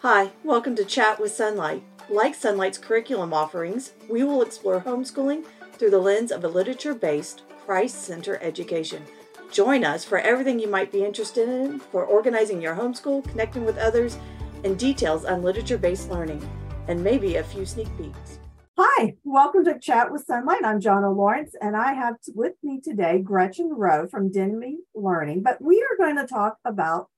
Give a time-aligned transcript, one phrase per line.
[0.00, 1.80] Hi, welcome to Chat with Sonlight.
[2.10, 7.44] Like Sonlight's curriculum offerings, we will explore homeschooling through the lens of a literature based,
[7.64, 9.02] Christ centered education.
[9.50, 13.78] Join us for everything you might be interested in for organizing your homeschool, connecting with
[13.78, 14.18] others,
[14.64, 16.46] and details on literature based learning,
[16.88, 18.38] and maybe a few sneak peeks.
[18.78, 20.62] Hi, welcome to Chat with Sonlight.
[20.62, 25.42] I'm Johna Lawrence, and I have with me today Gretchen Roe from Demme Learning.
[25.42, 27.08] But we are going to talk about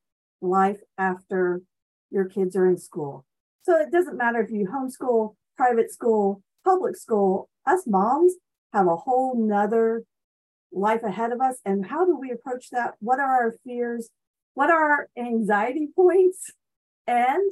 [0.40, 1.62] life after
[2.10, 3.24] your kids are in school.
[3.62, 8.34] So it doesn't matter if you homeschool, private school, public school, us moms
[8.72, 10.04] have a whole nother
[10.72, 11.56] life ahead of us.
[11.64, 12.94] And how do we approach that?
[13.00, 14.10] What are our fears?
[14.54, 16.50] What are our anxiety points?
[17.06, 17.50] And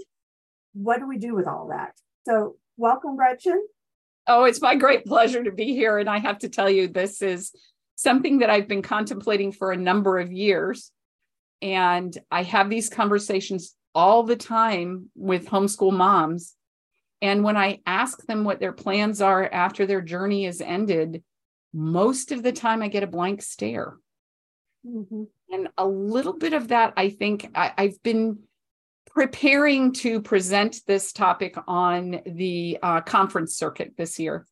[0.75, 1.95] what do we do with all that?
[2.27, 3.67] So, welcome, Gretchen.
[4.27, 5.99] Oh, it's my great pleasure to be here.
[5.99, 7.55] And I have to tell you, this is
[7.95, 10.91] something that I've been contemplating for a number of years.
[11.63, 16.55] And I have these conversations all the time with homeschool moms.
[17.23, 21.25] And when I ask them what their plans are after their journey is ended,
[21.73, 23.97] most of the time I get a blank stare.
[24.87, 25.25] Mm-hmm.
[25.51, 28.41] And a little bit of that, I think I, I've been
[29.07, 34.47] preparing to present this topic on the uh, conference circuit this year.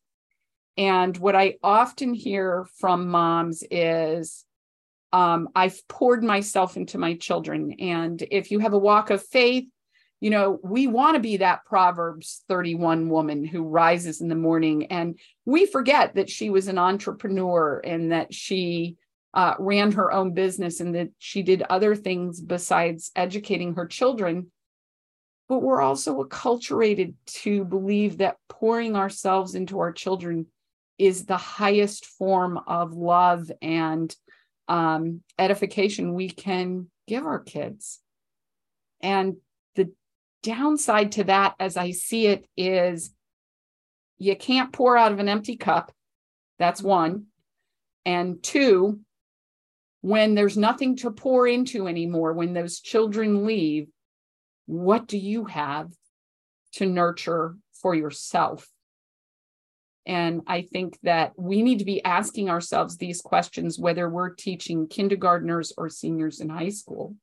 [0.75, 4.44] And what I often hear from moms is,
[5.15, 7.71] um, I've poured myself into my children.
[7.79, 9.63] And if you have a walk of faith,
[10.19, 14.87] you know, we want to be that Proverbs 31 woman who rises in the morning.
[14.87, 18.97] And we forget that she was an entrepreneur and that she
[19.33, 24.51] uh, ran her own business and that she did other things besides educating her children
[25.47, 30.47] but we're also acculturated to believe that pouring ourselves into our children
[30.97, 34.15] is the highest form of love and
[34.67, 37.99] um, edification we can give our kids.
[39.01, 39.37] And
[39.75, 39.91] the
[40.43, 43.13] downside to that, as I see it, is
[44.17, 45.91] you can't pour out of an empty cup.
[46.57, 47.25] That's one.
[48.05, 49.01] And two,
[50.01, 53.87] when there's nothing to pour into anymore, when those children leave,
[54.67, 55.91] what do you have
[56.73, 58.67] to nurture for yourself?
[60.05, 64.87] And I think that we need to be asking ourselves these questions, whether we're teaching
[64.87, 67.15] kindergartners or seniors in high school,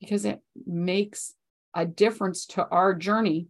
[0.00, 1.34] because it makes
[1.74, 3.46] a difference to our journey.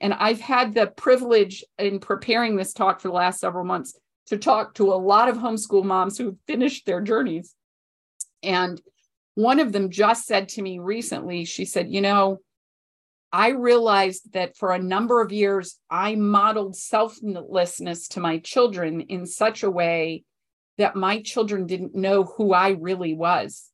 [0.00, 4.38] And I've had the privilege in preparing this talk for the last several months to
[4.38, 7.54] talk to a lot of homeschool moms who've finished their journeys.
[8.42, 8.80] And
[9.34, 12.38] one of them just said to me recently, she said, You know,
[13.34, 19.26] I realized that for a number of years, I modeled selflessness to my children in
[19.26, 20.22] such a way
[20.78, 23.72] that my children didn't know who I really was.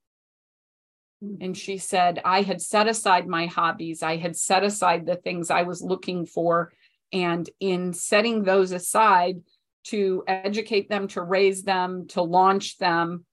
[1.22, 1.34] Hmm.
[1.43, 5.50] And she said, I had set aside my hobbies, I had set aside the things
[5.50, 6.72] I was looking for.
[7.12, 9.42] And in setting those aside
[9.88, 13.27] to educate them, to raise them, to launch them,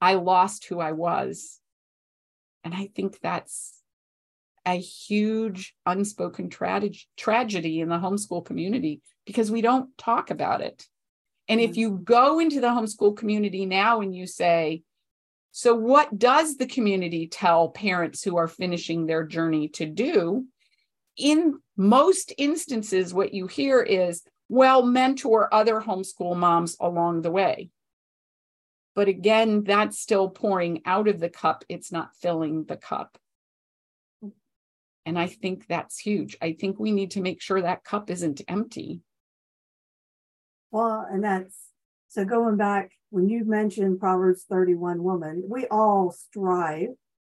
[0.00, 1.58] I lost who I was.
[2.62, 3.80] And I think that's
[4.66, 10.86] a huge unspoken tra- tragedy in the homeschool community because we don't talk about it.
[11.48, 11.80] And if mm-hmm.
[11.80, 14.82] you go into the homeschool community now and you say,
[15.52, 20.46] so what does the community tell parents who are finishing their journey to do?
[21.16, 27.70] In most instances, what you hear is, well, mentor other homeschool moms along the way.
[28.94, 33.18] But again, that's still pouring out of the cup, it's not filling the cup.
[35.06, 36.36] And I think that's huge.
[36.40, 39.00] I think we need to make sure that cup isn't empty.
[40.70, 41.68] Well, and that's
[42.08, 46.88] so going back when you mentioned Proverbs 31 woman, we all strive,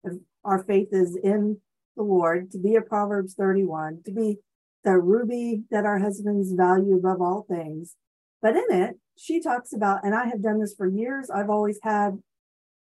[0.03, 0.15] if
[0.45, 1.61] our faith is in
[1.97, 4.39] the Lord, to be a Proverbs 31, to be
[4.85, 7.97] the ruby that our husbands value above all things.
[8.41, 11.79] But in it, she talks about, and I have done this for years, I've always
[11.83, 12.19] had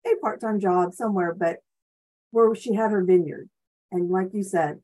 [0.05, 1.57] a part time job somewhere, but
[2.31, 3.49] where she had her vineyard.
[3.91, 4.79] And like you said,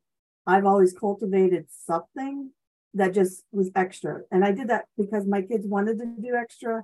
[0.46, 2.52] I've always cultivated something
[2.94, 4.22] that just was extra.
[4.32, 6.84] And I did that because my kids wanted to do extra.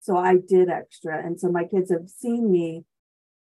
[0.00, 1.24] So I did extra.
[1.24, 2.84] And so my kids have seen me,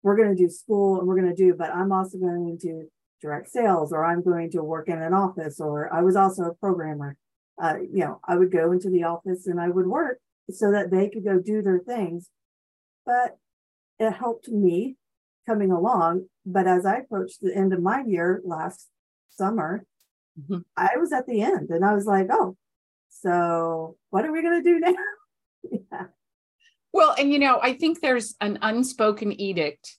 [0.03, 2.67] we're going to do school and we're going to do, but I'm also going to
[2.67, 2.89] do
[3.21, 6.53] direct sales or I'm going to work in an office or I was also a
[6.53, 7.17] programmer.
[7.61, 10.19] Uh, you know, I would go into the office and I would work
[10.49, 12.29] so that they could go do their things.
[13.05, 13.37] But
[13.99, 14.97] it helped me
[15.47, 16.27] coming along.
[16.45, 18.87] But as I approached the end of my year last
[19.29, 19.85] summer,
[20.39, 20.59] mm-hmm.
[20.77, 22.55] I was at the end and I was like, oh,
[23.09, 24.95] so what are we going to do now?
[25.91, 26.05] yeah.
[26.93, 29.97] Well, and you know, I think there's an unspoken edict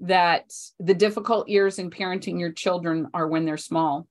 [0.00, 4.06] that the difficult years in parenting your children are when they're small.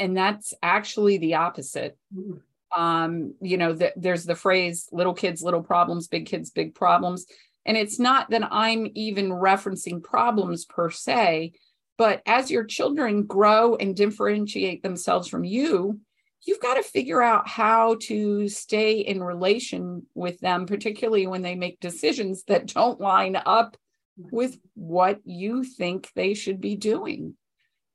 [0.00, 1.96] and that's actually the opposite.
[2.16, 2.80] Mm-hmm.
[2.80, 7.26] Um, you know, the, there's the phrase little kids, little problems, big kids, big problems.
[7.66, 11.52] And it's not that I'm even referencing problems per se,
[11.98, 16.00] but as your children grow and differentiate themselves from you,
[16.46, 21.54] you've got to figure out how to stay in relation with them, particularly when they
[21.54, 23.76] make decisions that don't line up
[24.16, 27.34] with what you think they should be doing.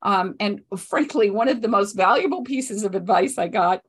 [0.01, 3.81] Um, and frankly, one of the most valuable pieces of advice I got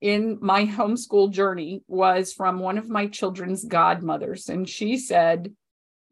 [0.00, 4.48] in my homeschool journey was from one of my children's godmothers.
[4.48, 5.54] And she said,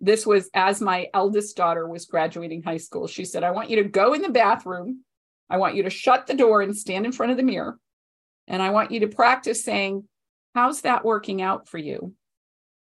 [0.01, 3.07] This was as my eldest daughter was graduating high school.
[3.07, 5.05] She said, I want you to go in the bathroom.
[5.49, 7.79] I want you to shut the door and stand in front of the mirror.
[8.47, 10.05] And I want you to practice saying,
[10.55, 12.15] How's that working out for you?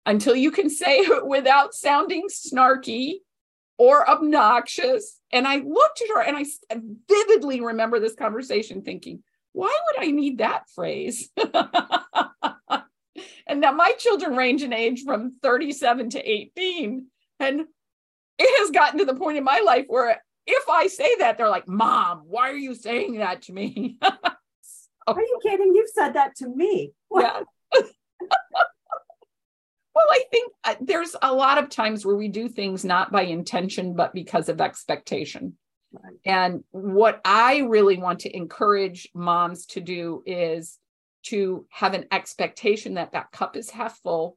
[0.05, 3.17] Until you can say it without sounding snarky
[3.77, 5.21] or obnoxious.
[5.31, 6.45] And I looked at her and I
[7.09, 9.23] vividly remember this conversation thinking,
[9.53, 11.31] why would I need that phrase?
[13.47, 17.07] and now my children range in age from 37 to 18.
[17.41, 17.61] And
[18.39, 21.49] it has gotten to the point in my life where if I say that, they're
[21.49, 23.99] like, Mom, why are you saying that to me?
[24.03, 25.75] are you kidding?
[25.75, 26.93] You've said that to me.
[27.13, 27.43] Yeah.
[27.75, 27.91] well,
[30.11, 33.95] I think uh, there's a lot of times where we do things not by intention,
[33.95, 35.59] but because of expectation.
[35.93, 36.19] Right.
[36.25, 40.79] And what I really want to encourage moms to do is
[41.25, 44.37] to have an expectation that that cup is half full.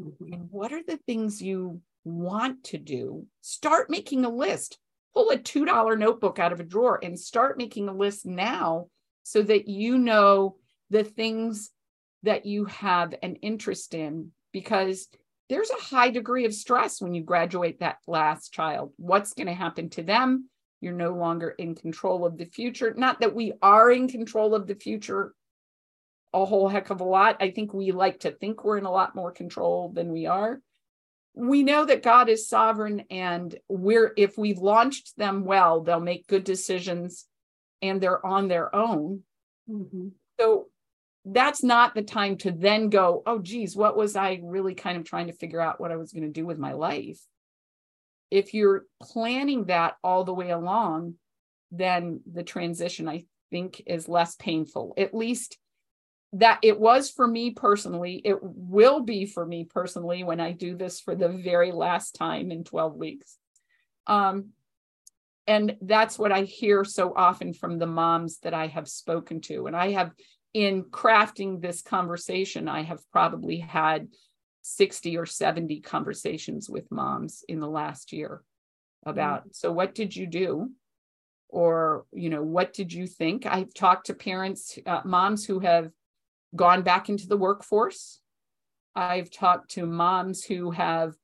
[0.00, 0.32] Mm-hmm.
[0.32, 3.26] And what are the things you want to do?
[3.40, 4.78] Start making a list.
[5.14, 8.86] Pull a $2 notebook out of a drawer and start making a list now
[9.24, 10.56] so that you know
[10.90, 11.70] the things
[12.22, 15.08] that you have an interest in because
[15.48, 18.92] there's a high degree of stress when you graduate that last child.
[18.96, 20.48] What's going to happen to them?
[20.80, 22.94] You're no longer in control of the future.
[22.96, 25.34] Not that we are in control of the future
[26.32, 27.38] a whole heck of a lot.
[27.40, 30.60] I think we like to think we're in a lot more control than we are.
[31.34, 36.26] We know that God is sovereign and we're if we've launched them well, they'll make
[36.26, 37.26] good decisions
[37.80, 39.22] and they're on their own.
[39.70, 40.08] Mm-hmm.
[40.38, 40.66] So
[41.24, 45.04] that's not the time to then go, oh, geez, what was I really kind of
[45.04, 47.20] trying to figure out what I was going to do with my life?
[48.30, 51.14] If you're planning that all the way along,
[51.70, 54.94] then the transition, I think, is less painful.
[54.96, 55.58] At least
[56.34, 58.20] that it was for me personally.
[58.24, 62.50] It will be for me personally when I do this for the very last time
[62.50, 63.38] in 12 weeks.
[64.06, 64.50] Um,
[65.46, 69.66] and that's what I hear so often from the moms that I have spoken to.
[69.66, 70.12] And I have
[70.52, 74.08] in crafting this conversation, I have probably had
[74.62, 78.42] 60 or 70 conversations with moms in the last year
[79.06, 79.50] about mm-hmm.
[79.52, 80.70] so what did you do
[81.48, 85.90] or you know what did you think i've talked to parents uh, moms who have
[86.54, 88.20] gone back into the workforce
[88.94, 91.14] i've talked to moms who have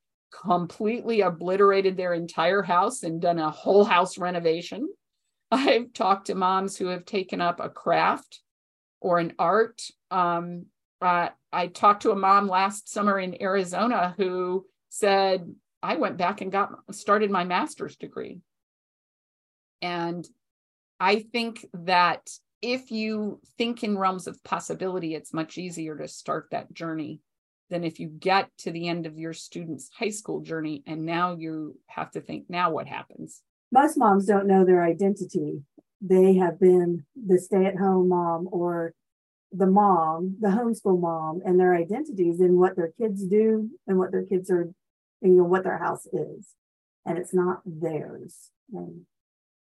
[0.42, 4.88] completely obliterated their entire house and done a whole house renovation
[5.50, 8.40] i've talked to moms who have taken up a craft
[9.04, 9.82] or an art.
[10.10, 10.66] Um,
[11.00, 16.40] uh, I talked to a mom last summer in Arizona who said, I went back
[16.40, 18.40] and got started my master's degree.
[19.82, 20.26] And
[20.98, 22.28] I think that
[22.62, 27.20] if you think in realms of possibility, it's much easier to start that journey
[27.70, 31.36] than if you get to the end of your student's high school journey and now
[31.36, 33.42] you have to think, now what happens?
[33.72, 35.62] Most moms don't know their identity
[36.06, 38.92] they have been the stay at home mom or
[39.56, 44.10] the mom, the homeschool mom, and their identities in what their kids do and what
[44.10, 44.68] their kids are,
[45.20, 46.48] you know, what their house is.
[47.06, 48.50] And it's not theirs.
[48.72, 49.02] And,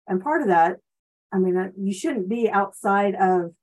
[0.07, 0.77] and part of that,
[1.33, 3.53] I mean, uh, you shouldn't be outside of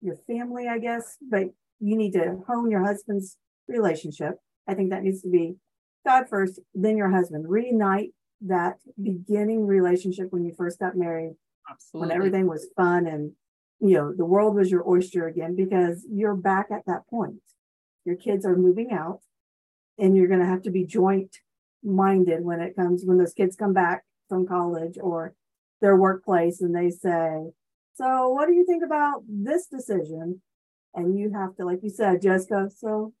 [0.00, 1.46] your family, I guess, but
[1.80, 3.36] you need to hone your husband's
[3.66, 4.34] relationship.
[4.68, 5.56] I think that needs to be
[6.06, 7.46] God first, then your husband.
[7.48, 8.10] Reunite
[8.42, 11.32] that beginning relationship when you first got married
[11.68, 12.08] Absolutely.
[12.08, 13.32] when everything was fun and
[13.80, 17.42] you know the world was your oyster again because you're back at that point.
[18.04, 19.20] Your kids are moving out
[19.98, 21.36] and you're going to have to be joint
[21.84, 25.34] minded when it comes when those kids come back from college or
[25.80, 27.50] their workplace and they say
[27.94, 30.40] so what do you think about this decision?
[30.94, 33.12] And you have to like you said Jessica, so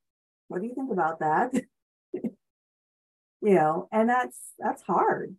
[0.46, 1.52] what do you think about that?
[3.40, 5.36] You know and that's that's hard.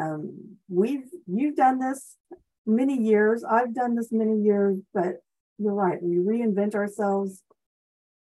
[0.00, 2.16] Um, we've you've done this
[2.66, 3.44] many years.
[3.44, 5.22] I've done this many years, but
[5.58, 6.02] you're right.
[6.02, 7.42] We reinvent ourselves,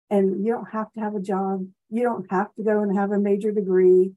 [0.10, 1.67] and you don't have to have a job.
[1.89, 4.13] You don't have to go and have a major degree.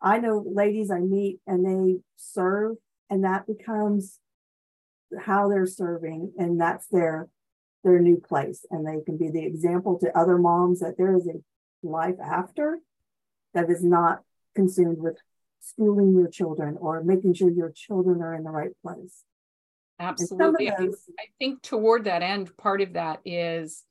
[0.00, 2.76] I know ladies I meet and they serve,
[3.10, 4.18] and that becomes
[5.18, 7.28] how they're serving, and that's their
[7.82, 8.64] their new place.
[8.70, 11.40] And they can be the example to other moms that there is a
[11.86, 12.78] life after
[13.54, 14.22] that is not
[14.54, 15.16] consumed with
[15.60, 19.24] schooling your children or making sure your children are in the right place.
[20.00, 20.72] Absolutely.
[20.76, 23.84] Those, I think toward that end, part of that is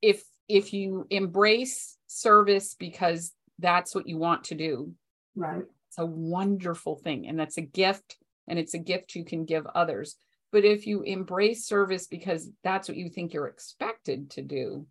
[0.00, 4.92] if if you embrace service because that's what you want to do.
[5.34, 5.64] Right.
[5.88, 7.26] It's a wonderful thing.
[7.26, 8.16] And that's a gift.
[8.48, 10.16] And it's a gift you can give others.
[10.52, 14.86] But if you embrace service because that's what you think you're expected to do,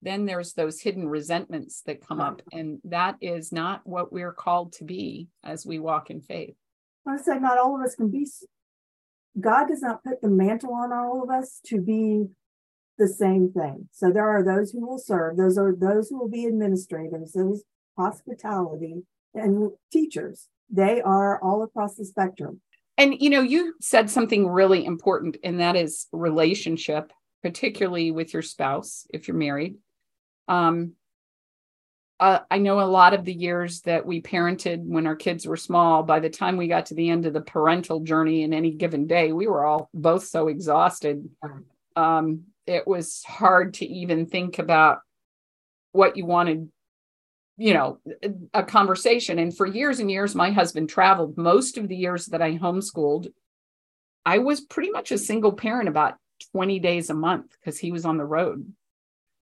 [0.00, 2.40] then there's those hidden resentments that come up.
[2.52, 6.56] And that is not what we're called to be as we walk in faith.
[7.06, 8.26] I say not all of us can be,
[9.40, 12.26] God does not put the mantle on all of us to be
[12.98, 13.88] the same thing.
[13.92, 17.64] So there are those who will serve, those are those who will be administrators, those
[17.96, 19.02] hospitality
[19.34, 20.48] and teachers.
[20.70, 22.60] They are all across the spectrum.
[22.96, 27.12] And you know, you said something really important, and that is relationship,
[27.42, 29.76] particularly with your spouse if you're married.
[30.46, 30.92] Um,
[32.20, 35.56] uh, I know a lot of the years that we parented when our kids were
[35.56, 38.70] small, by the time we got to the end of the parental journey in any
[38.70, 41.28] given day, we were all both so exhausted.
[41.96, 45.00] Um, it was hard to even think about
[45.92, 46.68] what you wanted,
[47.56, 47.98] you know,
[48.52, 49.38] a conversation.
[49.40, 51.36] And for years and years, my husband traveled.
[51.36, 53.32] Most of the years that I homeschooled,
[54.24, 56.14] I was pretty much a single parent about
[56.52, 58.72] 20 days a month because he was on the road.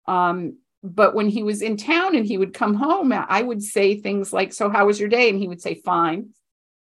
[0.07, 0.57] Um,
[0.95, 4.33] but when he was in town and he would come home, I would say things
[4.33, 5.29] like, So, how was your day?
[5.29, 6.29] And he would say, Fine.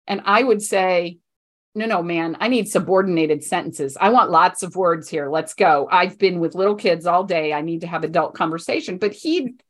[0.06, 1.18] And I would say,
[1.75, 3.96] No, no, man, I need subordinated sentences.
[4.00, 5.28] I want lots of words here.
[5.28, 5.88] Let's go.
[5.90, 7.52] I've been with little kids all day.
[7.52, 8.99] I need to have adult conversation.
[8.99, 9.62] But he'd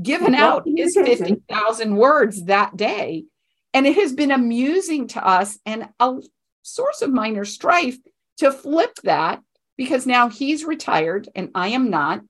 [0.00, 3.24] given out his 50,000 words that day.
[3.74, 6.16] And it has been amusing to us and a
[6.62, 7.98] source of minor strife
[8.38, 9.42] to flip that
[9.76, 12.22] because now he's retired and I am not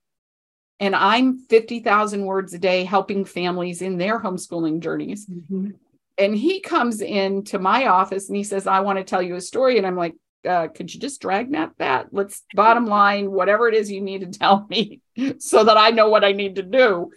[0.81, 5.27] and I'm 50,000 words a day helping families in their homeschooling journeys.
[5.27, 5.71] Mm-hmm.
[6.19, 9.41] And he comes into my office and he says, I want to tell you a
[9.41, 9.79] story.
[9.79, 10.15] And I'm like,
[10.49, 11.73] uh, could you just drag that?
[11.79, 12.09] that?
[12.13, 15.01] Let's bottom line, whatever it is you need to tell me
[15.39, 17.11] so that I know what I need to do.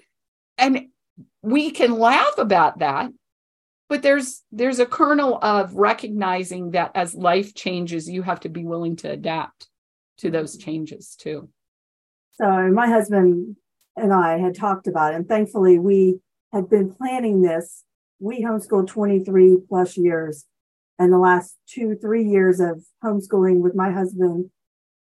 [0.58, 0.88] And
[1.42, 3.12] we can laugh about that,
[3.90, 8.64] but there's there's a kernel of recognizing that as life changes, you have to be
[8.64, 9.68] willing to adapt
[10.20, 11.50] to those changes too.
[12.42, 13.56] So my husband
[13.96, 16.22] and I had talked about it, and thankfully we
[16.52, 17.84] had been planning this.
[18.20, 20.46] We homeschooled 23 plus years,
[20.98, 24.50] and the last two, three years of homeschooling with my husband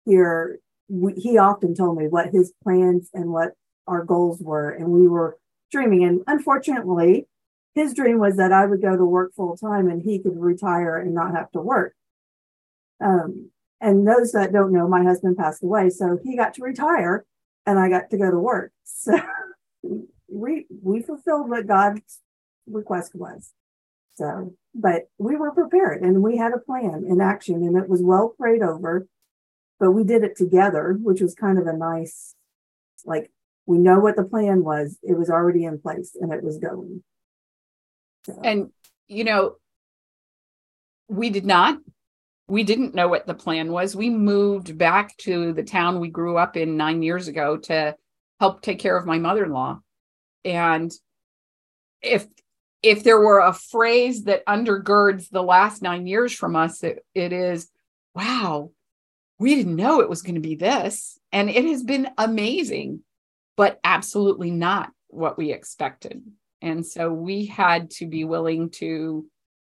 [0.05, 3.51] here, we, he often told me what his plans and what
[3.85, 5.37] our goals were, and we were
[5.71, 6.05] dreaming.
[6.05, 7.27] And unfortunately,
[7.73, 10.97] his dream was that I would go to work full time and he could retire
[10.97, 11.95] and not have to work.
[13.03, 13.51] Um,
[13.81, 17.25] and those that don't know, my husband passed away, so he got to retire,
[17.65, 18.71] and I got to go to work.
[18.87, 19.19] So
[20.27, 22.19] we we fulfilled what God's
[22.65, 23.51] request was.
[24.15, 28.01] So, but we were prepared, and we had a plan in action, and it was
[28.01, 29.07] well prayed over.
[29.79, 32.33] But we did it together, which was kind of a nice,
[33.05, 33.31] like
[33.65, 34.97] we know what the plan was.
[35.03, 37.03] It was already in place, and it was going.
[38.25, 38.39] So.
[38.43, 38.71] And
[39.07, 39.57] you know,
[41.07, 41.79] we did not
[42.47, 43.95] we didn't know what the plan was.
[43.95, 47.95] We moved back to the town we grew up in nine years ago to
[48.39, 49.79] help take care of my mother-in-law.
[50.43, 50.91] And
[52.01, 52.27] if
[52.83, 57.33] if there were a phrase that undergirds the last nine years from us, it, it
[57.33, 57.67] is,
[58.13, 58.69] wow,
[59.39, 61.17] we didn't know it was going to be this.
[61.31, 63.01] And it has been amazing,
[63.57, 66.21] but absolutely not what we expected.
[66.61, 69.25] And so we had to be willing to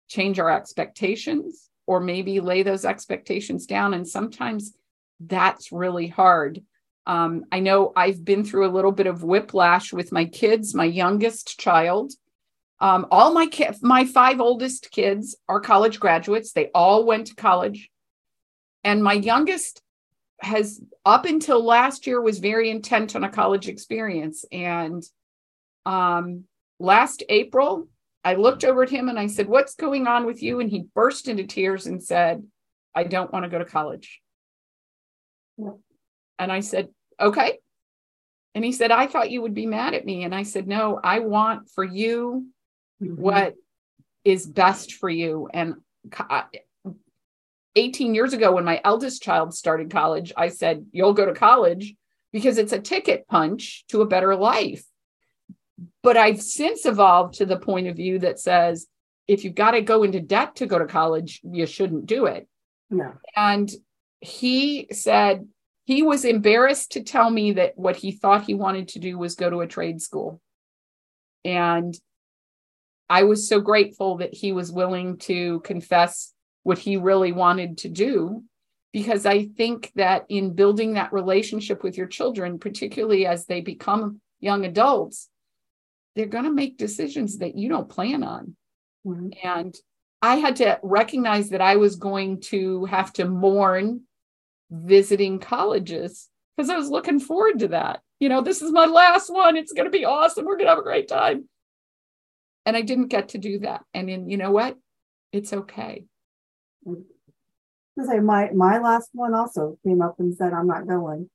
[0.09, 3.95] change our expectations or maybe lay those expectations down.
[3.95, 4.75] And sometimes
[5.21, 6.63] that's really hard.
[7.07, 10.87] Um, I know I've been through a little bit of whiplash with my kids, my
[10.87, 12.13] youngest child.
[12.81, 16.53] Um, all my ki- my five oldest kids are college graduates.
[16.53, 17.91] They all went to college.
[18.83, 19.83] And my youngest
[20.41, 24.45] has up until last year was very intent on a college experience.
[24.51, 25.03] And
[25.87, 26.45] um,
[26.79, 27.89] last April,
[28.25, 30.61] I looked over at him and I said, What's going on with you?
[30.61, 32.43] And he burst into tears and said,
[32.95, 34.21] I don't want to go to college.
[36.39, 36.89] And I said,
[37.21, 37.59] Okay.
[38.55, 40.25] And he said, I thought you would be mad at me.
[40.25, 42.47] And I said, No, I want for you
[43.03, 43.21] mm-hmm.
[43.21, 43.55] what
[44.25, 45.49] is best for you.
[45.53, 45.75] And
[47.77, 51.95] 18 years ago, when my eldest child started college, I said, You'll go to college
[52.33, 54.85] because it's a ticket punch to a better life.
[56.05, 58.87] But I've since evolved to the point of view that says
[59.27, 62.47] if you've got to go into debt to go to college, you shouldn't do it.
[62.91, 63.13] Yeah.
[63.35, 63.71] And
[64.21, 65.49] he said
[65.85, 69.35] he was embarrassed to tell me that what he thought he wanted to do was
[69.35, 70.43] go to a trade school.
[71.43, 71.99] And
[73.09, 76.35] I was so grateful that he was willing to confess
[76.65, 78.45] what he really wanted to do
[78.93, 84.21] because I think that in building that relationship with your children, particularly as they become
[84.41, 85.31] young adults,
[86.15, 88.57] they're going to make decisions that you don't plan on.
[89.07, 89.31] Mm-hmm.
[89.43, 89.75] And
[90.23, 94.03] I had to recognize that I was going to have to mourn
[94.71, 98.01] visiting colleges because I was looking forward to that.
[98.21, 99.57] You know, this is my last one.
[99.57, 100.45] It's going to be awesome.
[100.45, 101.49] We're going to have a great time.
[102.65, 103.83] And I didn't get to do that.
[103.93, 104.79] And then, you know what?
[105.33, 106.05] It's okay.
[106.89, 111.29] I say my my last one also came up and said I'm not going,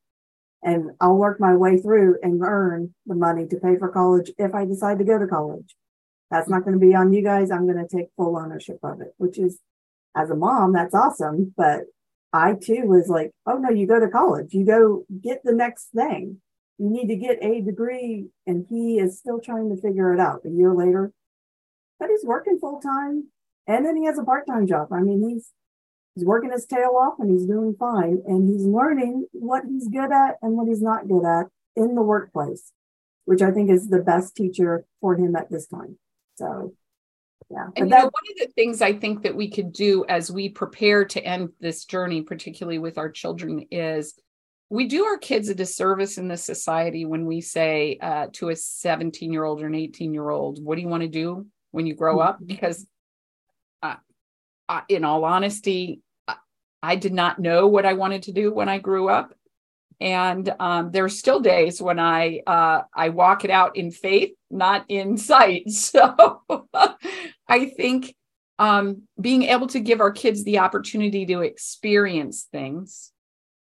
[0.61, 4.53] and I'll work my way through and earn the money to pay for college if
[4.53, 5.75] I decide to go to college.
[6.31, 7.49] That's not going to be on you guys.
[7.49, 9.59] I'm going to take full ownership of it, which is,
[10.15, 11.53] as a mom, that's awesome.
[11.55, 11.85] But
[12.33, 15.87] I too was like, oh no, you go to college, you go get the next
[15.95, 16.41] thing.
[16.77, 20.45] You need to get a degree, and he is still trying to figure it out
[20.45, 21.11] a year later.
[21.99, 23.27] But he's working full time,
[23.67, 24.93] and then he has a part time job.
[24.93, 25.51] I mean, he's
[26.19, 30.11] he's working his tail off and he's doing fine and he's learning what he's good
[30.11, 32.71] at and what he's not good at in the workplace
[33.25, 35.97] which i think is the best teacher for him at this time.
[36.35, 36.73] So
[37.51, 37.67] yeah.
[37.75, 40.49] And that, know, one of the things i think that we could do as we
[40.49, 44.19] prepare to end this journey particularly with our children is
[44.69, 48.55] we do our kids a disservice in this society when we say uh, to a
[48.55, 51.85] 17 year old or an 18 year old what do you want to do when
[51.85, 52.35] you grow up?
[52.35, 52.45] Mm-hmm.
[52.45, 52.85] because
[53.81, 53.95] uh,
[54.67, 56.01] uh, in all honesty,
[56.81, 59.33] I did not know what I wanted to do when I grew up.
[60.01, 64.31] And um, there are still days when I uh, I walk it out in faith,
[64.49, 65.63] not in sight.
[65.69, 66.41] So
[67.47, 68.15] I think
[68.59, 73.11] um, being able to give our kids the opportunity to experience things,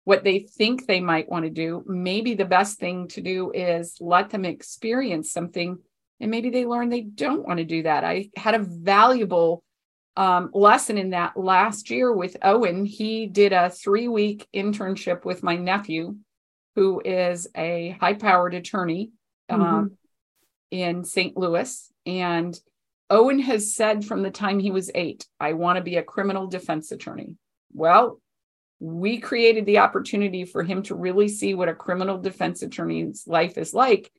[0.04, 3.96] what they think they might want to do, maybe the best thing to do is
[4.00, 5.78] let them experience something,
[6.20, 8.04] and maybe they learn they don't want to do that.
[8.04, 9.64] I had a valuable
[10.16, 12.84] um, lesson in that last year with Owen.
[12.84, 16.16] He did a three week internship with my nephew,
[16.74, 19.12] who is a high powered attorney
[19.48, 19.86] um, mm-hmm.
[20.70, 21.36] in St.
[21.36, 21.90] Louis.
[22.06, 22.58] And
[23.10, 26.46] Owen has said from the time he was eight, I want to be a criminal
[26.46, 27.36] defense attorney.
[27.72, 28.20] Well,
[28.80, 33.56] we created the opportunity for him to really see what a criminal defense attorney's life
[33.56, 34.10] is like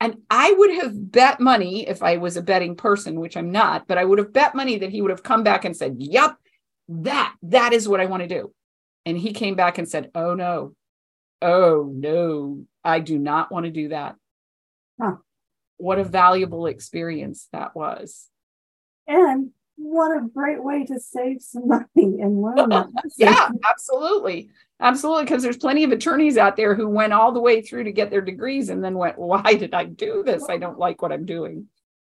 [0.00, 3.88] and I would have bet money if I was a betting person, which I'm not,
[3.88, 6.36] but I would have bet money that he would have come back and said, Yep,
[6.88, 8.52] that, that is what I want to do.
[9.04, 10.74] And he came back and said, Oh no,
[11.42, 14.16] oh no, I do not want to do that.
[15.00, 15.16] Huh.
[15.78, 18.28] What a valuable experience that was.
[19.06, 22.88] And what a great way to save some money and learn that.
[23.16, 24.50] yeah, absolutely.
[24.80, 25.24] Absolutely.
[25.24, 28.10] Because there's plenty of attorneys out there who went all the way through to get
[28.10, 30.48] their degrees and then went, why did I do this?
[30.48, 31.66] I don't like what I'm doing.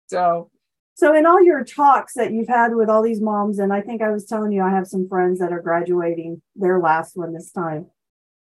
[0.09, 0.50] So,
[0.94, 4.02] so in all your talks that you've had with all these moms, and I think
[4.02, 7.50] I was telling you, I have some friends that are graduating their last one this
[7.50, 7.87] time.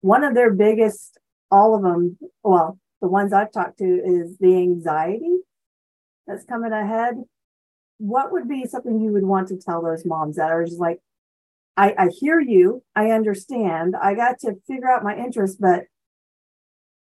[0.01, 1.19] One of their biggest,
[1.51, 5.37] all of them, well, the ones I've talked to is the anxiety
[6.25, 7.15] that's coming ahead
[7.97, 10.99] what would be something you would want to tell those moms that are just like,
[11.77, 15.83] I, I hear you, I understand, I got to figure out my interest, but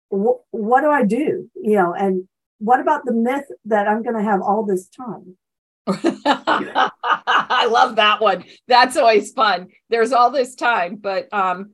[0.09, 1.49] wh- what do I do?
[1.55, 2.27] You know, and
[2.59, 5.37] what about the myth that I'm going to have all this time?
[5.87, 8.45] I love that one.
[8.67, 9.67] That's always fun.
[9.89, 11.71] There's all this time, but um,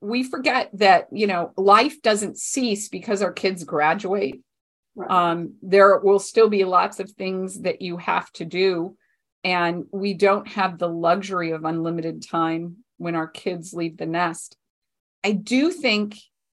[0.00, 4.42] we forget that you know life doesn't cease because our kids graduate
[4.94, 5.10] Right.
[5.10, 8.96] Um, there will still be lots of things that you have to do.
[9.44, 14.56] And we don't have the luxury of unlimited time when our kids leave the nest.
[15.24, 16.16] I do think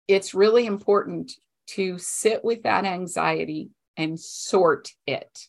[0.09, 1.33] it's really important
[1.68, 5.47] to sit with that anxiety and sort it.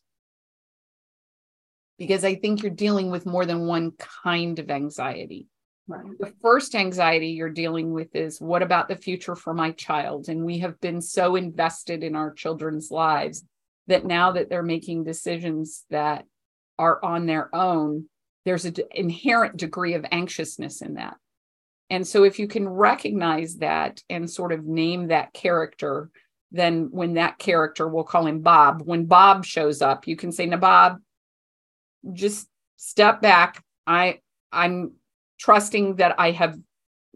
[1.98, 3.92] Because I think you're dealing with more than one
[4.24, 5.48] kind of anxiety.
[5.88, 6.06] Right.
[6.20, 10.30] The first anxiety you're dealing with is what about the future for my child?
[10.30, 13.44] And we have been so invested in our children's lives
[13.88, 16.26] that now that they're making decisions that
[16.78, 18.06] are on their own,
[18.46, 21.18] there's an inherent degree of anxiousness in that.
[21.90, 26.10] And so if you can recognize that and sort of name that character,
[26.52, 30.46] then when that character, we'll call him Bob, when Bob shows up, you can say,
[30.46, 31.00] now Bob,
[32.14, 33.64] just step back.
[33.88, 34.20] I
[34.52, 34.94] I'm
[35.40, 36.58] trusting that I have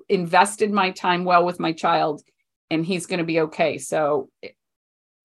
[0.09, 2.21] invested my time well with my child
[2.69, 3.77] and he's going to be okay.
[3.77, 4.29] So,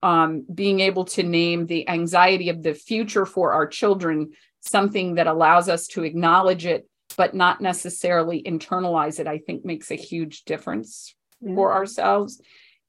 [0.03, 5.27] um, being able to name the anxiety of the future for our children something that
[5.27, 6.87] allows us to acknowledge it
[7.17, 11.55] but not necessarily internalize it, I think makes a huge difference Yeah.
[11.55, 12.41] for ourselves.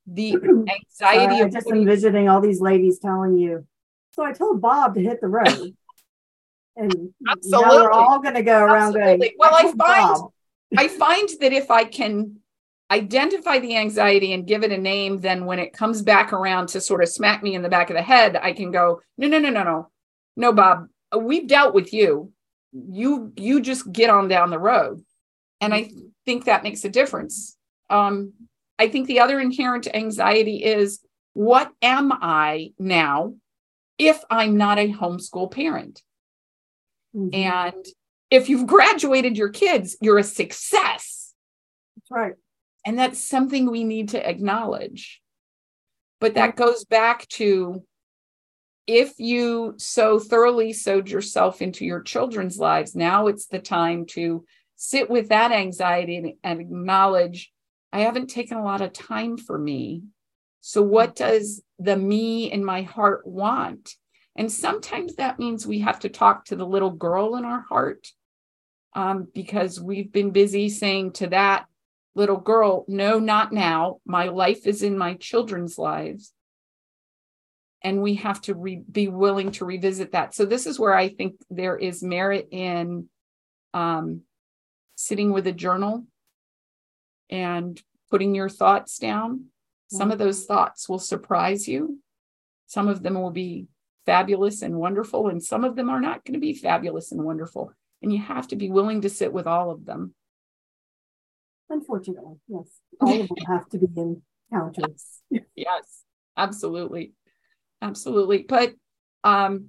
[0.06, 0.34] The
[1.02, 3.66] anxiety of just envisioning all these ladies telling you.
[4.14, 5.74] So I told Bob to hit the road.
[6.76, 7.68] And Absolutely.
[7.82, 9.04] we're all going to go around going.
[9.22, 9.36] Absolutely.
[9.38, 10.30] Well, I told find- Bob."
[10.76, 12.40] I find that if I can
[12.94, 16.80] identify the anxiety and give it a name, then when it comes back around to
[16.80, 19.38] sort of smack me in the back of the head, I can go, no, no,
[19.38, 19.90] no, no, no,
[20.36, 22.32] no, Bob, we've dealt with you.
[22.72, 25.04] You you just get on down the road,
[25.60, 25.90] and I
[26.24, 27.56] think that makes a difference.
[27.88, 28.32] Um,
[28.78, 31.00] I think the other inherent anxiety is,
[31.34, 33.34] what am I now
[33.98, 36.02] if I'm not a homeschool parent?
[37.14, 37.32] Mhm.
[37.32, 37.86] And
[38.30, 41.32] if you've graduated your kids, you're a success.
[41.96, 42.34] That's right.
[42.84, 45.20] And that's something we need to acknowledge.
[46.20, 47.84] But that goes back to
[48.86, 54.44] if you so thoroughly sewed yourself into your children's lives, now it's the time to
[54.76, 57.50] sit with that anxiety and, and acknowledge
[57.92, 60.02] I haven't taken a lot of time for me.
[60.60, 63.94] So, what does the me in my heart want?
[64.36, 68.08] And sometimes that means we have to talk to the little girl in our heart
[68.94, 71.66] um, because we've been busy saying to that
[72.14, 73.98] little girl, no, not now.
[74.06, 76.32] My life is in my children's lives.
[77.82, 80.34] And we have to re- be willing to revisit that.
[80.34, 83.10] So, this is where I think there is merit in
[83.74, 84.22] um,
[84.94, 86.06] sitting with a journal
[87.28, 89.46] and putting your thoughts down.
[89.88, 92.00] Some of those thoughts will surprise you.
[92.66, 93.66] Some of them will be
[94.06, 97.72] fabulous and wonderful, and some of them are not going to be fabulous and wonderful.
[98.02, 100.14] And you have to be willing to sit with all of them.
[101.70, 102.68] Unfortunately, yes.
[103.00, 103.86] All of them have to be
[104.50, 104.94] encountered.
[105.56, 106.04] Yes,
[106.36, 107.12] absolutely.
[107.80, 108.44] Absolutely.
[108.48, 108.74] But
[109.24, 109.68] um,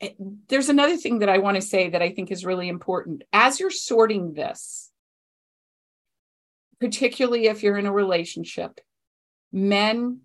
[0.00, 0.16] it-
[0.48, 3.22] there's another thing that I want to say that I think is really important.
[3.32, 4.90] As you're sorting this,
[6.80, 8.80] particularly if you're in a relationship,
[9.52, 10.20] men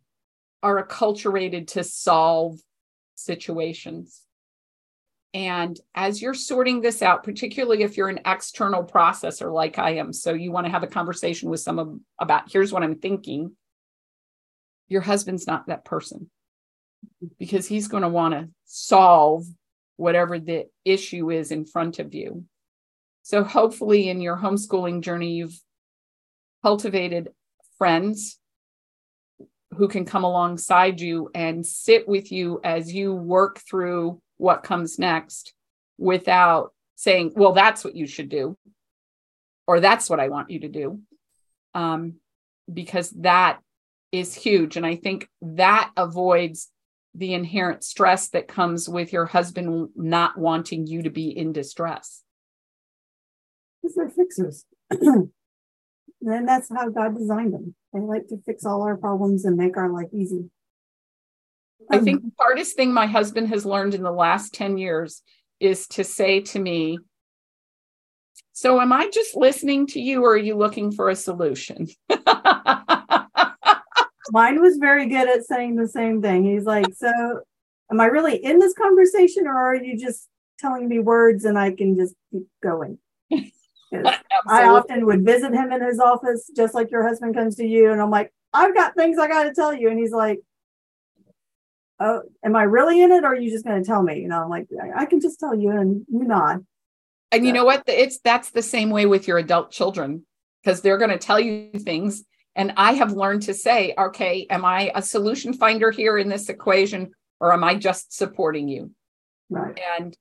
[0.62, 2.60] are acculturated to solve
[3.16, 4.22] situations.
[5.34, 10.12] And as you're sorting this out, particularly if you're an external processor like I am,
[10.12, 13.52] so you want to have a conversation with someone about here's what I'm thinking,
[14.88, 16.32] your husband's not that person
[17.38, 19.46] because he's going to want to solve
[19.98, 22.46] whatever the issue is in front of you.
[23.22, 25.60] So hopefully in your homeschooling journey, you've
[26.64, 27.30] cultivated
[27.78, 28.40] friends
[29.78, 34.98] who can come alongside you and sit with you as you work through what comes
[34.98, 35.54] next
[36.00, 38.58] without saying, well, that's what you should do,
[39.68, 41.02] or that's what I want you to do.
[41.76, 42.16] Um,
[42.72, 43.60] because that
[44.12, 44.78] is huge.
[44.78, 46.70] And I think that avoids
[47.14, 52.24] the inherent stress that comes with your husband not wanting you to be in distress.
[53.82, 54.66] Because they're fixers.
[54.90, 55.32] and
[56.22, 57.76] that's how God designed them.
[57.94, 60.50] They like to fix all our problems and make our life easy.
[61.92, 65.22] I Um, think the hardest thing my husband has learned in the last 10 years
[65.60, 67.00] is to say to me,
[68.52, 71.88] So, am I just listening to you or are you looking for a solution?
[74.32, 76.44] mine was very good at saying the same thing.
[76.44, 77.42] He's like, So,
[77.92, 80.28] am I really in this conversation or are you just
[80.60, 82.98] telling me words and I can just keep going?
[83.32, 87.92] I often would visit him in his office, just like your husband comes to you.
[87.92, 89.90] And I'm like, I've got things I got to tell you.
[89.90, 90.40] And he's like,
[92.00, 93.24] Oh, am I really in it?
[93.24, 94.20] Or are you just going to tell me?
[94.20, 96.66] You know, I'm like, I, I can just tell you and you nod.
[97.32, 97.84] And you know what?
[97.88, 100.26] It's that's the same way with your adult children
[100.64, 102.24] because they're going to tell you things.
[102.56, 106.50] And I have learned to say, okay, am I a solution finder here in this
[106.50, 108.92] equation or am I just supporting you?
[109.50, 109.80] Right.
[110.00, 110.18] And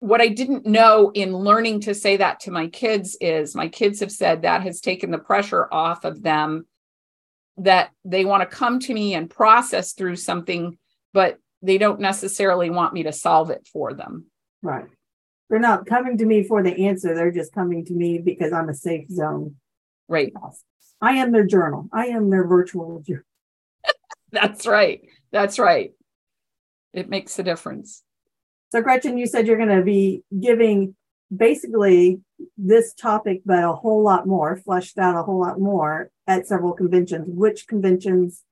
[0.00, 4.00] what I didn't know in learning to say that to my kids is my kids
[4.00, 6.66] have said that has taken the pressure off of them
[7.58, 10.76] that they want to come to me and process through something,
[11.12, 14.26] but they don't necessarily want me to solve it for them.
[14.62, 14.86] Right.
[15.48, 17.14] They're not coming to me for the answer.
[17.14, 19.56] They're just coming to me because I'm a safe zone.
[20.08, 20.32] Right.
[21.00, 21.88] I am their journal.
[21.92, 23.24] I am their virtual journal.
[24.30, 25.02] That's right.
[25.30, 25.92] That's right.
[26.92, 28.02] It makes a difference.
[28.70, 30.96] So, Gretchen, you said you're going to be giving
[31.34, 32.20] basically
[32.56, 36.72] this topic, but a whole lot more, fleshed out a whole lot more at several
[36.72, 37.26] conventions.
[37.28, 38.42] Which conventions?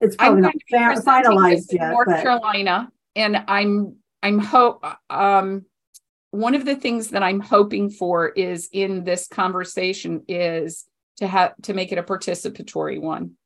[0.00, 4.38] It's I'm probably not to be fa- finalized yet, North but Carolina, and I'm I'm
[4.38, 5.64] hope um
[6.32, 10.84] one of the things that I'm hoping for is in this conversation is
[11.18, 13.36] to have to make it a participatory one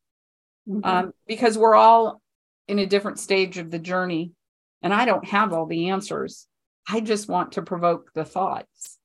[0.68, 0.88] Okay.
[0.88, 2.20] um, because we're all
[2.68, 4.32] in a different stage of the journey,
[4.82, 6.46] and I don't have all the answers.
[6.88, 8.98] I just want to provoke the thoughts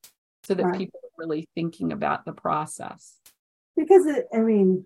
[0.44, 0.78] so that Right.
[0.78, 3.20] people are really thinking about the process.
[3.76, 4.86] Because it, I mean,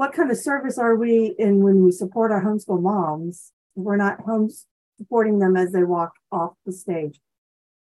[0.00, 3.52] what kind of service are we in when we support our homeschool moms?
[3.74, 4.48] We're not home
[4.96, 7.20] supporting them as they walk off the stage.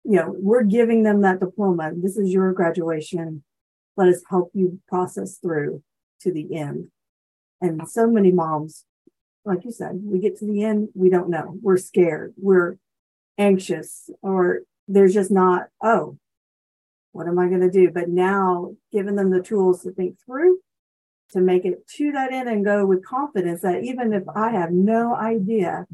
[0.02, 1.92] You know, we're giving them that diploma.
[1.94, 3.44] This is your graduation.
[3.96, 5.84] Let us help you process through
[6.22, 6.88] to the end.
[7.60, 8.84] And so many moms,
[9.44, 11.56] like you said, we get to the end, we don't know.
[11.62, 12.34] We're scared.
[12.36, 12.78] We're
[13.38, 16.18] anxious, or there's just not, oh,
[17.12, 17.92] what am I going to do?
[17.92, 20.58] But now giving them the tools to think through,
[21.32, 24.70] to make it to that end and go with confidence that even if I have
[24.70, 25.86] no idea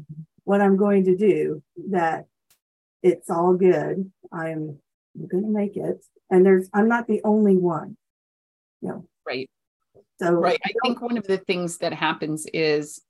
[0.43, 2.25] what I'm going to do, that
[3.01, 4.11] it's all good.
[4.31, 4.79] I'm
[5.27, 6.03] going to make it.
[6.29, 7.97] And there's, I'm not the only one.
[8.81, 9.49] You know, Right.
[10.21, 10.59] so Right.
[10.63, 13.01] I think one of the things that happens is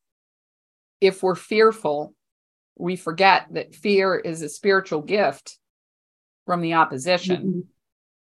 [1.01, 2.13] if we're fearful,
[2.77, 5.57] we forget that fear is a spiritual gift
[6.45, 7.43] from the opposition.
[7.43, 7.67] Mhm.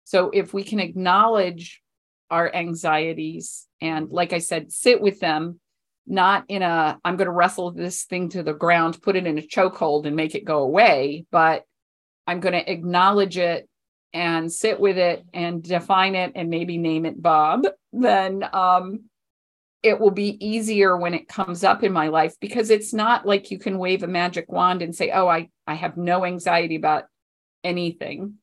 [0.04, 1.82] So if we can acknowledge
[2.32, 5.60] our anxieties and, like I said, sit with them,
[6.08, 9.38] not in a, I'm going to wrestle this thing to the ground, put it in
[9.38, 11.66] a chokehold and make it go away, but
[12.26, 13.68] I'm going to acknowledge it
[14.14, 19.06] and sit with it and define it and maybe name it Bob, then um,
[19.84, 23.52] it will be easier when it comes up in my life because it's not like
[23.52, 27.06] you can wave a magic wand and say, oh, I, I have no anxiety about
[27.64, 28.36] anything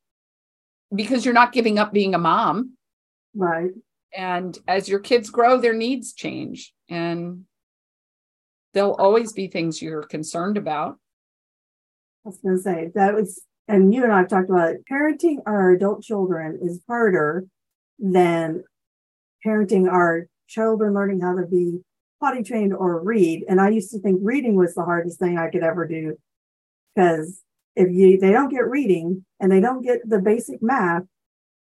[0.95, 2.78] because you're not giving up being a mom.
[3.39, 3.71] Right.
[4.15, 7.45] And as your kids grow, their needs change and
[8.75, 10.97] there'll always be things you're concerned about.
[12.25, 14.85] I was going to say that was, and you and I have talked about it.
[14.91, 17.47] Parenting our adult children is harder
[17.99, 18.65] than
[19.45, 21.81] parenting our children learning how to be
[22.21, 23.45] potty trained or read.
[23.49, 26.17] And I used to think reading was the hardest thing I could ever do
[26.95, 27.43] because
[27.77, 31.05] if you they don't get reading and they don't get the basic math,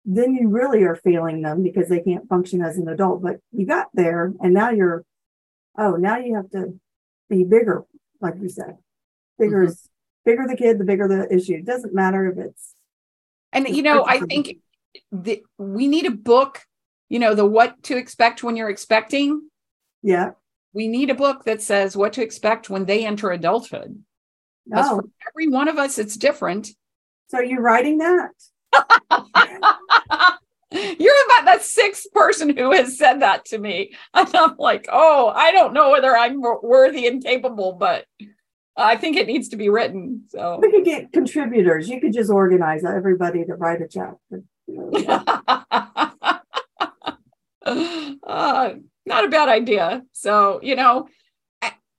[0.04, 3.22] then you really are failing them because they can't function as an adult.
[3.22, 5.04] But you got there, and now you're,
[5.78, 6.78] oh, now you have to
[7.28, 7.84] be bigger,
[8.20, 8.76] like you said.
[9.38, 9.68] Bigger Mhm.
[9.68, 9.88] is
[10.24, 11.54] bigger the kid, the bigger the issue.
[11.54, 12.74] It doesn't matter if it's
[13.52, 14.58] And, you know, I think
[15.12, 16.62] the, we need a book,
[17.08, 19.48] you know, the what to expect when you're expecting.
[20.02, 20.32] yeah.
[20.72, 24.02] We need a book that says what to expect when they enter adulthood.
[24.68, 26.70] Because Oh, for every one of us, it's different.
[27.28, 28.32] so you're you writing that?
[30.74, 33.94] You're about the sixth person who has said that to me.
[34.12, 38.06] And I'm like, oh, I don't know whether I'm worthy and capable, but
[38.76, 40.24] I think it needs to be written.
[40.28, 41.88] So, We could get contributors.
[41.88, 44.42] You could just organize everybody to write a chapter.
[47.64, 48.74] uh,
[49.06, 50.02] not a bad idea.
[50.12, 51.08] So, you know,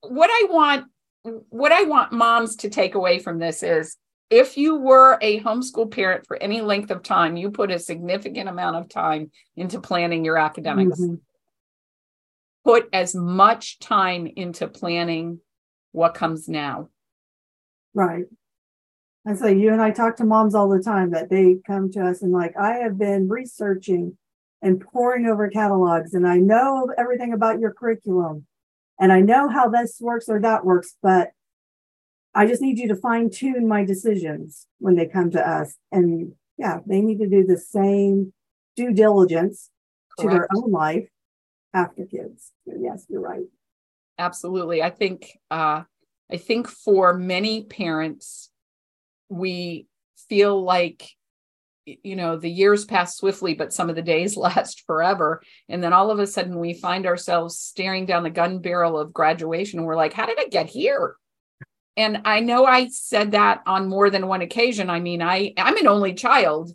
[0.02, 0.86] what I want,
[1.24, 3.96] what I want moms to take away from this is
[4.30, 8.50] if you were a homeschool parent for any length of time, you put a significant
[8.50, 11.00] amount of time into planning your academics.
[11.00, 11.20] Mhm.
[12.64, 15.42] Put as much time into planning
[15.92, 16.90] what comes now.
[17.94, 18.26] Right.
[19.28, 22.06] I say you and I talk to moms all the time that they come to
[22.06, 24.18] us and like, I have been researching
[24.62, 28.46] and poring over catalogs and I know everything about your curriculum
[29.00, 31.32] and I know how this works or that works, but
[32.36, 35.76] I just need you to fine tune my decisions when they come to us.
[35.92, 38.34] And yeah, they need to do the same
[38.76, 39.70] due diligence
[40.20, 41.08] to their own life
[41.74, 42.52] after kids.
[42.66, 43.46] Yes, you're right.
[44.18, 45.84] absolutely i think uh
[46.32, 48.50] i think for many parents
[49.30, 49.88] we
[50.30, 51.10] feel like
[51.86, 55.94] you know the years pass swiftly but some of the days last forever and then
[55.94, 59.88] all of a sudden we find ourselves staring down the gun barrel of graduation and
[59.88, 61.16] we're like how did i get here
[61.98, 64.90] and i know i said that on more than one occasion.
[64.90, 66.72] I mean i i'm an only child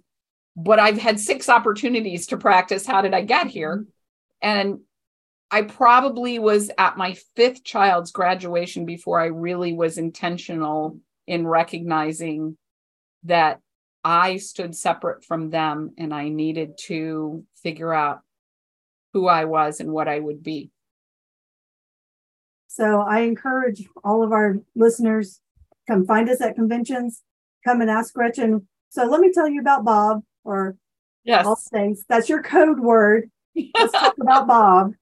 [0.56, 3.78] but i've had six opportunities to practice how did i get here.
[3.78, 3.90] Mm-hmm.
[4.42, 4.80] And
[5.50, 12.56] I probably was at my fifth child's graduation before I really was intentional in recognizing
[13.24, 13.60] that
[14.04, 18.20] I stood separate from them and I needed to figure out
[19.12, 20.70] who I was and what I would be.
[22.72, 25.40] So I encourage all of our listeners,
[25.88, 27.20] come find us at conventions,
[27.66, 28.68] come and ask Gretchen.
[28.90, 30.76] So let me tell you about Bob or
[31.24, 31.44] Yes.
[31.44, 32.04] all things.
[32.08, 33.28] That's your code word.
[33.76, 34.92] Let's talk about Bob.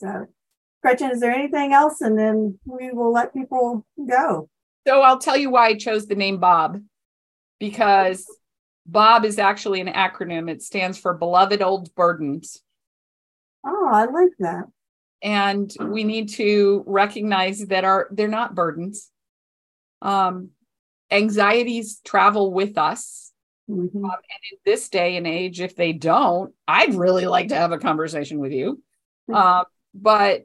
[0.00, 0.26] So
[0.82, 2.00] Gretchen, is there anything else?
[2.00, 4.48] And then we will let people go.
[4.86, 6.80] So I'll tell you why I chose the name Bob
[7.58, 8.24] because
[8.86, 10.48] Bob is actually an acronym.
[10.48, 12.62] It stands for Beloved Old Burdens.
[13.66, 14.64] Oh, I like that.
[15.24, 19.10] And we need to recognize that our they're not burdens
[20.02, 20.50] um
[21.10, 23.32] anxieties travel with us.
[23.68, 23.94] Mhm.
[23.96, 27.72] Um, and in this day and age, if they don't, I'd really like to have
[27.72, 28.82] a conversation with you.
[29.30, 29.34] Mhm.
[29.34, 30.44] Um, but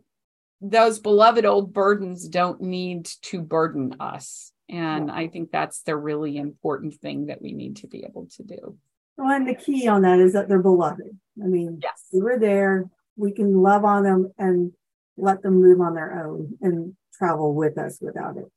[0.62, 4.52] those beloved old burdens don't need to burden us.
[4.70, 8.44] And I think that's the really important thing that we need to be able to
[8.44, 8.78] do.
[9.18, 11.18] Well, and the key on that is that they're beloved.
[11.44, 12.08] I mean, Yes.
[12.14, 12.90] we were there.
[13.20, 14.72] We can love on them and
[15.18, 18.52] let them move on their own and travel with us without it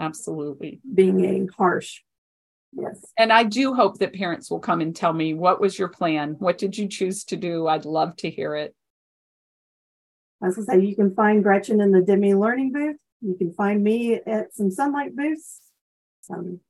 [0.00, 0.80] Absolutely.
[0.94, 2.00] being a harsh.
[2.72, 3.04] Yes.
[3.18, 6.36] And I do hope that parents will come and tell me what was your plan?
[6.38, 7.66] What did you choose to do?
[7.66, 8.74] I'd love to hear it.
[10.42, 12.96] As I say, you can find Gretchen in the Demme Learning booth.
[13.20, 15.60] You can find me at some Sonlight booths.
[16.30, 16.60] Um,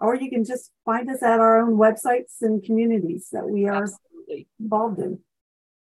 [0.00, 3.82] or you can just find us at our own websites and communities that we are
[3.84, 4.48] Absolutely.
[4.60, 5.20] involved in.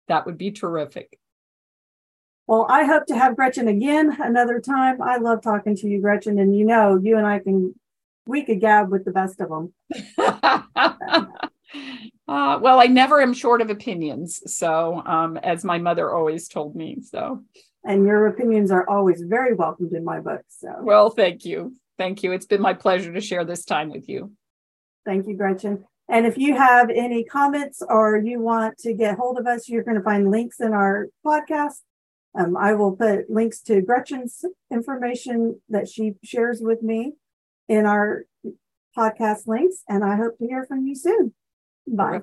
[0.09, 1.17] That would be terrific.
[2.47, 5.01] Well, I hope to have Gretchen again another time.
[5.01, 7.75] I love talking to you, Gretchen, and you know, you and I can,
[8.25, 9.73] we could gab with the best of them.
[12.27, 14.41] Uh, well, I never am short of opinions.
[14.55, 16.97] So, um, as my mother always told me.
[17.01, 17.43] So,
[17.83, 20.41] And your opinions are always very welcomed in my book.
[20.47, 21.75] So well, thank you.
[21.97, 22.31] Thank you.
[22.31, 24.31] It's been my pleasure to share this time with you.
[25.05, 25.85] thank you, Gretchen.
[26.09, 29.83] And if you have any comments or you want to get hold of us, you're
[29.83, 31.81] going to find links in our podcast.
[32.37, 37.13] Um, I will put links to Gretchen's information that she shares with me
[37.67, 38.25] in our
[38.97, 39.83] podcast links.
[39.87, 41.33] And I hope to hear from you soon.
[41.87, 42.21] Bye.